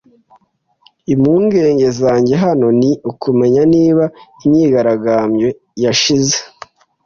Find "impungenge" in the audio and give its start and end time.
1.13-1.87